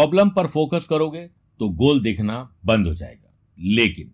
[0.00, 1.20] Problem पर focus करोगे
[1.60, 2.36] तो गोल दिखना
[2.66, 4.10] बंद हो जाएगा। लेकिन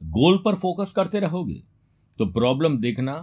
[0.00, 1.60] गोल पर फोकस करते रहोगे
[2.18, 3.14] तो प्रॉब्लम दिखना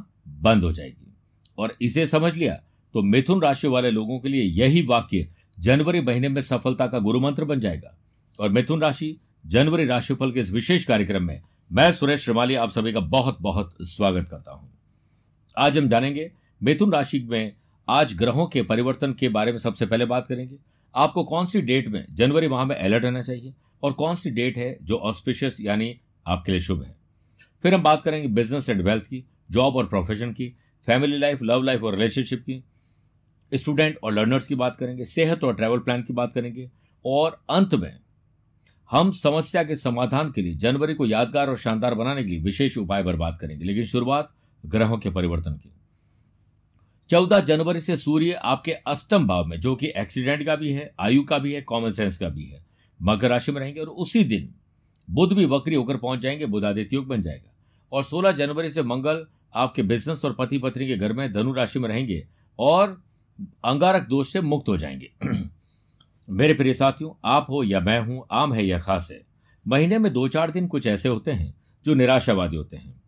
[0.42, 1.14] बंद हो जाएगी।
[1.58, 2.54] और इसे समझ लिया
[2.96, 7.20] तो मिथुन राशि वाले लोगों के लिए यही वाक्य जनवरी महीने में सफलता का गुरु
[7.20, 7.96] मंत्र बन जाएगा।
[8.40, 11.42] और मिथुन राशि जनवरी राशिफल के इस विशेष कार्यक्रम में
[11.72, 14.70] मैं सुरेश श्रीमाली आप सभी का बहुत बहुत स्वागत करता हूँ।
[15.58, 17.54] आज हम जानेंगे, मिथुन राशि में
[17.88, 20.58] आज ग्रहों के परिवर्तन के बारे में सबसे पहले बात करेंगे।
[20.96, 24.58] आपको कौन सी डेट में, जनवरी माह में अलर्ट रहना चाहिए और कौन सी डेट
[24.58, 26.96] है जो ऑस्पिशियस यानी आपके लिए शुभ है।
[27.64, 31.62] फिर हम बात करेंगे बिज़नेस एंड वेल्थ की जॉब और प्रोफेशन की फैमिली लाइफ लव
[31.62, 32.64] लाइफ और रिलेशनशिप की।
[33.54, 36.72] स्टूडेंट और लर्नर्स की बात करेंगे, सेहत और ट्रैवल प्लान की बात करेंगे
[37.06, 38.00] और अंत में
[38.92, 42.78] हम समस्या के समाधान के लिए, जनवरी को यादगार और शानदार बनाने के लिए विशेष
[42.78, 44.34] उपाय पर बात करेंगे। लेकिन शुरुआत
[44.66, 45.70] ग्रहों के परिवर्तन की।
[47.10, 51.24] चौदह जनवरी से सूर्य आपके अष्टम भाव में, जो कि एक्सीडेंट का भी है, आयु
[51.24, 52.66] का भी है कॉमन सेंस का भी है।
[53.02, 54.56] मकर राशि में रहेंगे और उसी दिन
[55.10, 57.52] बुध भी वक्री होकर पहुँच जाएँगे, बुधादित्य योग बन जाएगा।
[57.92, 61.80] और 16 जनवरी से मंगल आपके बिज़नेस और पति पत्नी के घर में धनु राशि
[61.80, 62.28] में रहेंगे
[62.60, 63.04] और
[63.66, 65.12] अंगारक दोष से मुक्त हो जाएँगे।
[66.30, 69.22] मेरे प्रिय साथियों, आप हो या मैं हूँ, आम है या खास है,
[69.68, 71.54] महीने में दो चार दिन कुछ ऐसे होते हैं
[71.86, 73.02] जो निराशावादी होते हैं।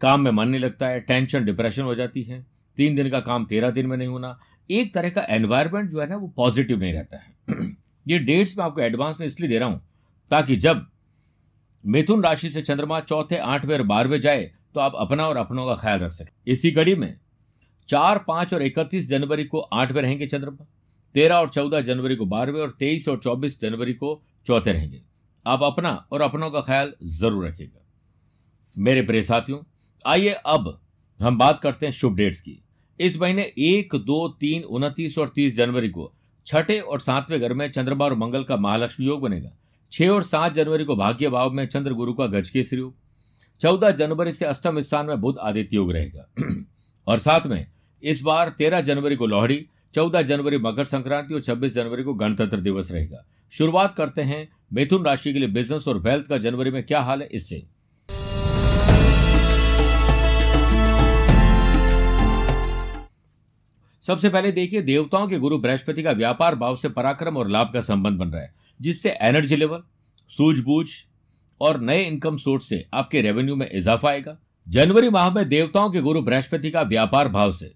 [0.00, 3.44] काम में मन नहीं लगता है टेंशन डिप्रेशन हो जाती है तीन दिन का काम
[3.44, 4.38] तेरह दिन में नहीं होना।
[4.70, 7.76] एक तरह का एनवायरमेंट जो है ना, वो पॉजिटिव नहीं रहता है।
[8.08, 9.80] ये डेट्स मैं आपको एडवांस में इसलिए दे रहा हूँ,
[10.30, 10.86] ताकि जब
[11.84, 15.74] मिथुन राशि से चंद्रमा चौथे, आठवें और बारहवें जाए तो आप अपना और अपनों का
[15.74, 17.14] ख्याल रख सकें। इसी कड़ी में
[17.88, 20.66] चार, पाँच और इकतीस जनवरी को आठवें रहेंगे चंद्रमा,
[21.14, 25.02] तेरह और चौदह जनवरी को बारहवें और तेईस और चौबीस जनवरी को चौथे रहेंगे।
[25.46, 27.84] आप अपना और अपनों का ख्याल ज़रूर रखिएगा।
[28.76, 29.58] मेरे प्रिय साथियों,
[30.04, 30.78] आइए अब
[31.20, 32.60] हम बात करते हैं शुभ डेट्स की।
[33.00, 36.12] इस महीने एक, दो, तीन, उनतीस और तीस जनवरी को
[36.46, 39.56] छठे और सातवें घर में चंद्रमा और मंगल का महालक्ष्मी योग बनेगा।
[39.92, 42.94] छह और सात जनवरी को भाग्य भाव में चंद्र गुरु का गज केसरी योग।
[43.60, 46.32] चौदह जनवरी से अष्टम स्थान में बुद्ध आदित्य योग रहेगा।
[47.06, 47.66] और साथ में
[48.02, 52.56] इस बार तेरह जनवरी को लोहड़ी, चौदह जनवरी मकर संक्रांति और छब्बीस जनवरी को गणतंत्र
[52.56, 56.82] दिवस रहेगा। शुरुआत करते हैं मिथुन राशि के लिए बिज़नेस और वेल्थ का जनवरी में
[56.82, 57.66] क्या हाल है इससे।
[64.08, 67.80] सबसे पहले देखिए, देवताओं के गुरु बृहस्पति का व्यापार भाव से पराक्रम और लाभ का
[67.80, 69.82] संबंध बन रहा है, जिससे एनर्जी लेवल
[70.30, 70.86] सूझबूझ
[71.60, 74.36] और नए इनकम सोर्स से आपके रेवेन्यू में इजाफा आएगा।
[74.66, 77.70] जनवरी माह में देवताओं के गुरु बृहस्पति का व्यापार भाव से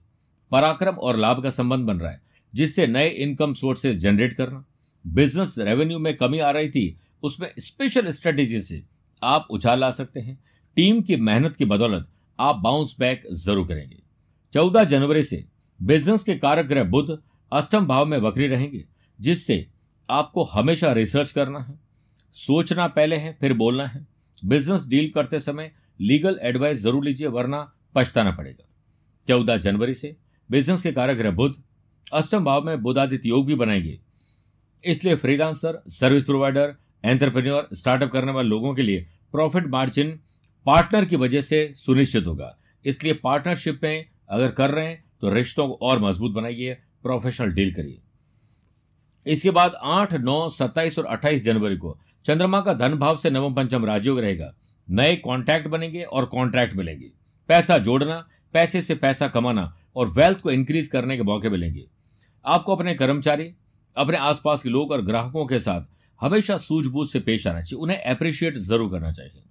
[0.52, 2.20] पराक्रम और लाभ का संबंध बन रहा है,
[2.54, 4.64] जिससे नए इनकम सोर्सेज जनरेट करना।
[5.04, 8.82] बिज़नेस रेवेन्यू में कमी आ रही थी, उसमें स्पेशल स्ट्रेटेजी से
[9.22, 10.38] आप उछाल ला सकते हैं।
[10.76, 14.02] टीम की मेहनत की बदौलत आप बाउंस बैक ज़रूर करेंगे।
[14.52, 15.44] चौदह जनवरी से
[15.82, 17.08] बिज़नेस के कारक ग्रह बुध
[17.52, 18.84] अष्टम भाव में वक्री रहेंगे,
[19.18, 19.66] जिससे
[20.08, 21.78] आपको हमेशा रिसर्च करना है,
[22.36, 24.06] सोचना पहले है, फिर बोलना है।
[24.42, 28.68] बिज़नेस डील करते समय लीगल एडवाइस ज़रूर लीजिए, वरना पछताना पड़ेगा।
[29.28, 30.16] चौदह जनवरी से
[30.50, 31.62] बिज़नेस के कारक ग्रह बुध
[32.12, 33.98] अष्टम भाव में बुधादित्य योग भी बनाएँगे।
[34.84, 40.18] इसलिए freelancer service provider entrepreneur startup करने वाले लोगों के लिए प्रॉफिट मार्जिन
[40.66, 45.68] पार्टनर की वजह से सुनिश्चित होगा। इसलिए पार्टनरशिप में अगर कर रहे हैं तो रिश्तों
[45.68, 48.00] को और मज़बूत बनाइए प्रोफेशनल डील करिए।
[49.26, 53.54] इसके बाद आठ, नौ, सत्ताईस और अट्ठाईस जनवरी को चंद्रमा का धन भाव से नवम
[53.54, 54.52] पंचम राजयोग रहेगा।
[54.88, 57.10] नए कॉन्ट्रैक्ट बनेंगे और कॉन्ट्रैक्ट मिलेंगे।
[57.48, 61.84] पैसा जोड़ना, पैसे से पैसा कमाना और वेल्थ को इंक्रीज करने के मौके मिलेंगे।
[62.44, 63.50] आपको अपने कर्मचारी,
[63.96, 65.86] अपने आसपास के लोग और ग्राहकों के साथ
[66.20, 69.42] हमेशा सूझबूझ से पेश आना चाहिए। उन्हें अप्रिशिएट ज़रूर करना चाहिए।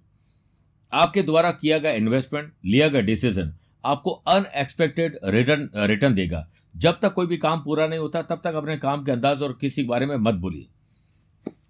[0.92, 3.52] आपके द्वारा किया गया इन्वेस्टमेंट लिया गया डिसीज़न
[3.84, 8.54] आपको अनएक्सपेक्टेड रिटर्न रिटर्न देगा। जब तक कोई भी काम पूरा नहीं होता, तब तक
[8.54, 10.66] अपने काम के अंदाज और किसी के बारे में मत बोलिए।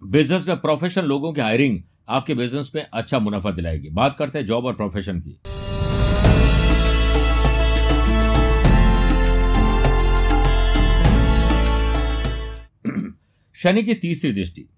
[0.03, 4.47] बिज़नेस में प्रोफेशनल लोगों की हायरिंग आपके बिज़नेस में अच्छा मुनाफा दिलाएगी। बात करते हैं
[4.47, 5.38] जॉब और प्रोफेशन की।
[13.55, 14.69] शनि की तीसरी दृष्टि।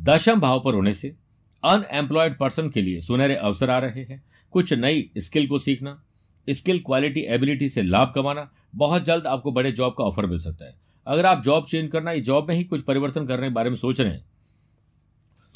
[0.00, 1.16] दशम भाव पर होने से
[1.64, 4.22] अनएम्प्लॉयड पर्सन के लिए सुनहरे अवसर आ रहे हैं।
[4.52, 6.02] कुछ नई स्किल को सीखना
[6.48, 10.64] स्किल, क्वालिटी, एबिलिटी से लाभ कमाना, बहुत जल्द आपको बड़े जॉब का ऑफ़र मिल सकता
[10.64, 10.74] है।
[11.06, 13.76] अगर आप जॉब चेंज करना, या जॉब में ही कुछ परिवर्तन करने के बारे में
[13.76, 14.24] सोच रहे हैं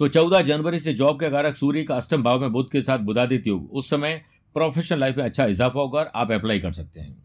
[0.01, 2.99] तो चौदह जनवरी से जॉब के कारक सूर्य का अष्टम भाव में बुद्ध के साथ
[3.01, 4.21] बुधादित्य योग। उस समय
[4.55, 7.17] प्रोफेशनल लाइफ में अच्छा इजाफा होगा और आप अप्लाई कर सकते हैं।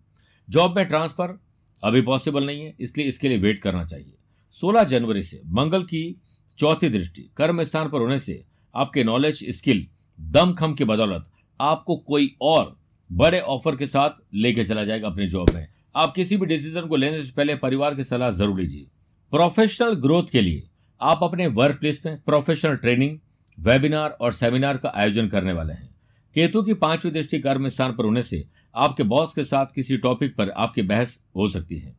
[0.49, 1.37] जॉब में ट्रांसफ़र
[1.83, 4.13] अभी पॉसिबल नहीं है, इसलिए इसके लिए वेट करना चाहिए।
[4.55, 6.21] 16 जनवरी से मंगल की
[6.59, 8.43] चौथी दृष्टि, कर्म स्थान पर होने से
[8.75, 9.85] आपके नॉलेज स्किल
[10.19, 11.27] दमखम की बदौलत
[11.59, 12.75] आपको कोई और
[13.11, 16.95] बड़े ऑफ़र के साथ लेके चला जाएगा अपनी जॉब में। आप किसी भी डिसीज़न को
[16.95, 18.85] लेने से पहले परिवार की सलाह ज़रूर लीजिए।
[19.33, 20.63] प्रोफेशनल ग्रोथ के लिए
[21.01, 23.17] आप अपने वर्क प्लेस में प्रोफेशनल ट्रेनिंग,
[23.57, 25.89] वेबिनार और सेमिनार का आयोजन करने वाले हैं।
[26.35, 28.43] केतु की पांचवी दृष्टि कर्म स्थान पर होने से
[28.75, 31.95] आपके बॉस के साथ किसी टॉपिक पर आपकी बहस हो सकती है।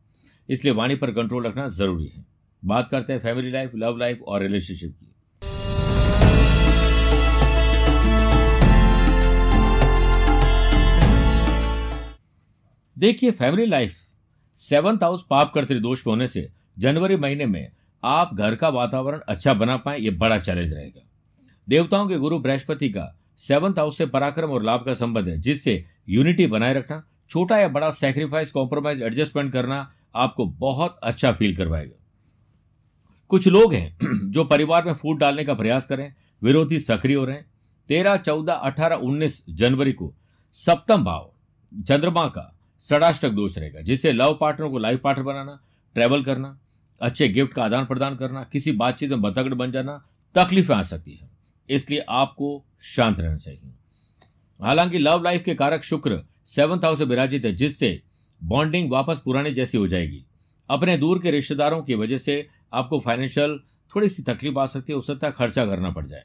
[0.49, 2.25] इसलिए वाणी पर कंट्रोल रखना ज़रूरी है।
[2.63, 5.12] बात करते हैं फैमिली लाइफ लव लाइफ और रिलेशनशिप की।
[12.97, 13.95] देखिए फैमिली लाइफ
[14.53, 17.71] सेवंथ हाउस पाप कर दोष होने से जनवरी महीने में
[18.03, 21.01] आप घर का वातावरण अच्छा बना पाए, ये बड़ा चैलेंज रहेगा।
[21.69, 25.85] देवताओं के गुरु बृहस्पति का सेवंथ हाउस से पराक्रम और लाभ का संबंध है, जिससे
[26.09, 31.99] यूनिटी बनाए रखना, छोटा या बड़ा सेक्रीफाइस कॉम्प्रोमाइज एडजस्टमेंट करना आपको बहुत अच्छा फील करवाएगा।
[33.29, 33.97] कुछ लोग हैं
[34.31, 36.13] जो परिवार में फूट डालने का प्रयास करें,
[36.43, 37.45] विरोधी सक्रिय हो रहे हैं।
[37.87, 40.13] तेरह, चौदह, अठारह, उन्नीस जनवरी को
[40.51, 41.33] सप्तम भाव,
[41.87, 42.52] चंद्रमा का
[42.89, 45.59] षडाष्टक दोष रहेगा। जिससे लव पार्टनर को लाइफ पार्टनर बनाना,
[45.93, 46.59] ट्रैवल करना,
[47.01, 51.11] अच्छे गिफ्ट का आदान प्रदान करना, किसी बातचीत में बतगड़ बन जाना तकलीफें आ सकती
[51.11, 51.29] है।
[51.69, 53.61] इसलिए आपको शांत रहना चाहिए।
[54.61, 58.01] हालाँकि लव लाइफ के कारक शुक्र सेवंथ हाउस से विराजित है, जिससे
[58.43, 60.25] बॉन्डिंग वापस पुराने जैसी हो जाएगी।
[60.69, 63.59] अपने दूर के रिश्तेदारों की वजह से आपको फाइनेंशियल
[63.95, 66.23] थोड़ी सी तकलीफ़ आ सकती है उस सकता खर्चा करना पड़ जाए।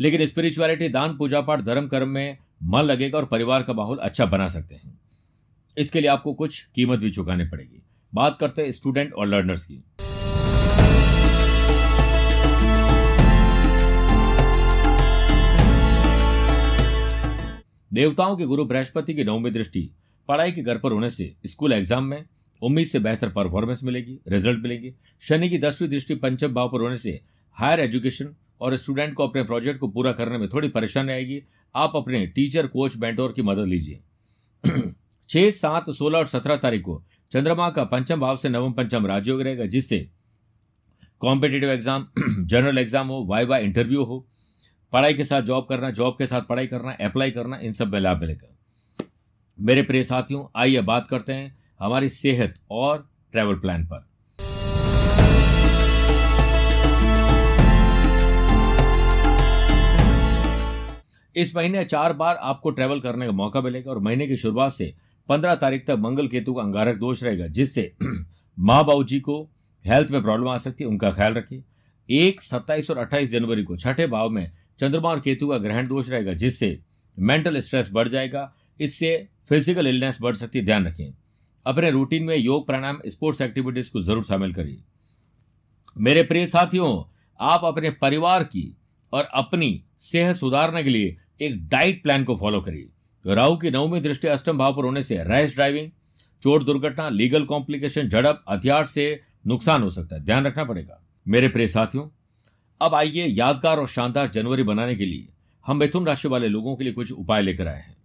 [0.00, 4.26] लेकिन स्पिरिचुअलिटी, दान, पूजा पाठ, धर्म, कर्म में मन लगेगा और परिवार का माहौल अच्छा
[4.26, 5.00] बना सकते हैं।
[5.78, 7.82] इसके लिए आपको कुछ कीमत भी चुकानी पड़ेगी।
[8.14, 9.82] बात करते हैं स्टूडेंट और लर्नर्स की।
[17.90, 19.90] देवताओं के गुरु बृहस्पति की नवमी दृष्टि,
[20.28, 22.24] पढ़ाई के घर पर होने से स्कूल एग्ज़ाम में
[22.62, 24.92] उम्मीद से बेहतर परफॉर्मेंस मिलेगी, रिज़ल्ट मिलेंगे।
[25.22, 27.20] शनि की दसवीं दृष्टि पंचम भाव पर होने से
[27.56, 31.42] हायर एजुकेशन और स्टूडेंट को अपने प्रोजेक्ट को पूरा करने में थोड़ी परेशानी आएगी।
[31.74, 34.00] आप अपने टीचर, कोच बेंटोर की मदद लीजिए।
[35.30, 37.02] छह, सात, सोलह और सत्रह तारीख को
[37.32, 40.08] चंद्रमा का पंचम भाव से नवम पंचम राजयोग रहेगा, जिससे
[41.20, 44.26] कॉम्पिटेटिव एग्ज़ाम जनरल एग्ज़ाम हो वाई इंटरव्यू हो,
[44.92, 48.00] पढ़ाई के साथ जॉब करना जॉब के साथ पढ़ाई करना अप्लाई करना, इन सब में
[48.00, 49.04] लाभ मिलेगा।
[49.58, 54.04] मेरे प्रिय साथियों, आइए बात करते हैं हमारी सेहत और ट्रैवल प्लान पर।
[61.34, 64.94] इस महीने चार बार आपको ट्रैवल करने का मौका मिलेगा और महीने की शुरुआत से
[65.28, 67.92] पंद्रह तारीख तक मंगल केतु का अंगारक दोष रहेगा, जिससे
[68.58, 69.42] माँ बाबू जी को
[69.84, 71.62] हेल्थ में प्रॉब्लम आ सकती है, उनका ख्याल रखिए।
[72.08, 76.10] एक सत्ताईस और अट्ठाईस जनवरी को, छठे भाव में चंद्रमा और केतु का ग्रहण दोष
[76.10, 76.78] रहेगा, जिससे
[77.18, 81.14] मेंटल स्ट्रेस बढ़ जाएगा, इससे फ़िज़िकल इलनेस बढ़ सकती है, ध्यान रखें
[81.66, 84.82] अपने रूटीन में योग, प्राणायाम स्पोर्ट्स एक्टिविटीज़ को ज़रूर शामिल करिए।
[85.96, 87.04] मेरे प्रिय साथियों,
[87.40, 88.76] आप अपने परिवार की
[89.12, 92.88] और अपनी सेहत सुधारने के लिए एक डाइट प्लान को फॉलो करिए।
[93.26, 95.90] राहु की नवमी दृष्टि अष्टम भाव पर होने से रैश ड्राइविंग
[96.42, 101.48] चोट दुर्घटना, लीगल कॉम्प्लिकेशन, झड़प, हथियार से नुकसान हो सकता है। ध्यान रखना पड़ेगा। मेरे
[101.48, 102.08] प्रिय साथियों,
[102.80, 105.26] अब आइए यादगार और शानदार जनवरी बनाने के लिए
[105.66, 107.96] हम मिथुन राशि वाले लोगों के लिए कुछ उपाय लेकर आए हैं।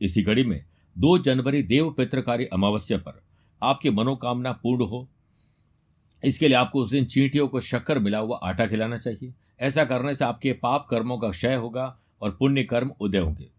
[0.00, 0.64] इसी कड़ी में
[0.98, 3.22] दो जनवरी देव पित्रकारी अमावस्या पर
[3.62, 5.08] आपकी मनोकामना पूर्ण हो
[6.24, 10.14] इसके लिए आपको उस दिन चींटियों को शक्कर मिला हुआ आटा खिलाना चाहिए। ऐसा करने
[10.14, 13.50] से आपके पाप कर्मों का क्षय होगा और पुण्य कर्म उदय होंगे।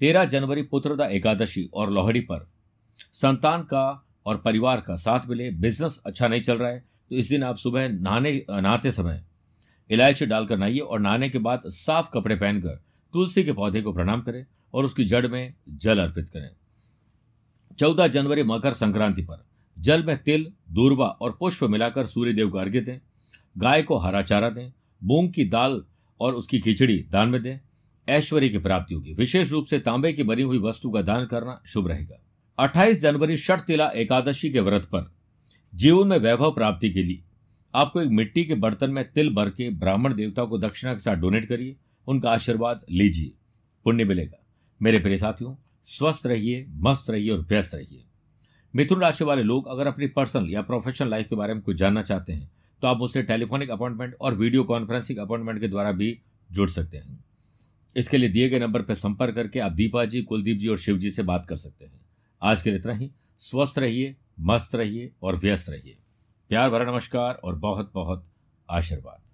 [0.00, 2.48] तेरह जनवरी पुत्रदा एकादशी और लोहड़ी पर
[2.98, 3.86] संतान का
[4.26, 7.56] और परिवार का साथ मिले। बिज़नेस अच्छा नहीं चल रहा है तो इस दिन आप
[7.56, 9.24] सुबह नहाने, नहाते समय
[9.90, 12.80] इलायची डालकर नहाइए और नहाने के बाद साफ़ कपड़े पहनकर
[13.14, 14.44] तुलसी के पौधे को प्रणाम करें
[14.74, 16.50] और उसकी जड़ में जल अर्पित करें।
[17.78, 19.45] चौदह जनवरी, मकर संक्रांति पर
[19.78, 22.98] जल में तिल दूरबा और पुष्प मिलाकर सूर्यदेव को अर्घ्य दें,
[23.58, 25.82] गाय को हरा चारा दें, मूंग की दाल
[26.20, 27.58] और उसकी खिचड़ी दान में दें,
[28.08, 31.60] ऐश्वर्य की प्राप्ति होगी विशेष रूप से तांबे की बनी हुई वस्तु का दान करना
[31.66, 32.22] शुभ रहेगा।
[32.58, 35.10] 28 जनवरी षठ तिला एकादशी के व्रत पर,
[35.74, 37.22] जीवन में वैभव प्राप्ति के लिए
[37.74, 41.16] आपको एक मिट्टी के बर्तन में तिल भर के ब्राह्मण देवता को दक्षिणा के साथ
[41.16, 43.32] डोनेट करिए, उनका आशीर्वाद लीजिए,
[43.84, 44.42] पुण्य मिलेगा।
[44.82, 48.04] मेरे प्रिय साथियों, स्वस्थ रहिए, मस्त रहिए और व्यस्त रहिए।
[48.76, 52.02] मिथुन राशि वाले लोग अगर अपनी पर्सनल या प्रोफेशनल लाइफ के बारे में कुछ जानना
[52.02, 52.50] चाहते हैं
[52.82, 56.18] तो आप मुझसे टेलीफोनिक अपॉइंटमेंट और वीडियो कॉन्फ्रेंसिंग अपॉइंटमेंट के द्वारा भी
[56.52, 57.24] जुड़ सकते हैं।
[57.96, 60.98] इसके लिए दिए गए नंबर पर संपर्क करके आप दीपा जी, कुलदीप जी और शिव
[60.98, 62.00] जी से बात कर सकते हैं।
[62.42, 65.96] आज के लिए इतना ही। स्वस्थ रहिए, मस्त रहिए और व्यस्त रहिए।
[66.50, 68.26] प्यार भरा नमस्कार और बहुत बहुत
[68.70, 69.25] आशीर्वाद।